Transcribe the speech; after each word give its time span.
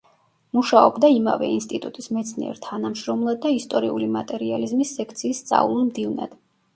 მუშაობდა 0.57 1.09
იმავე 1.15 1.49
ინსტიტუტის 1.57 2.07
მეცნიერ-თანამშრომლად 2.15 3.37
და 3.43 3.51
ისტორიული 3.57 4.07
მატერიალიზმის 4.15 4.95
სექციის 5.01 5.43
სწავლულ 5.45 5.85
მდივნად. 5.91 6.35